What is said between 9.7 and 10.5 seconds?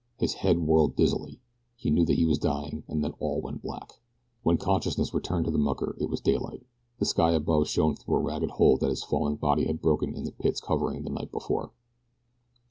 broken in the